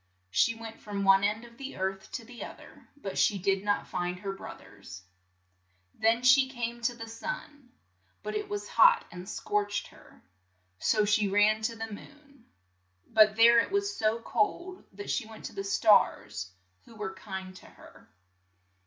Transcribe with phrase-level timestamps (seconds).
[0.31, 3.63] She went from one end of the earth to the oth er, but she did
[3.63, 5.03] not find her broth ers.
[5.93, 7.69] Then she came to the sun,
[8.23, 10.23] but it was hot and scorched her,
[10.79, 12.45] so she ran to the moon.
[13.09, 16.51] But there it was so cold that she went to the stars,
[16.85, 18.09] who were kind to her.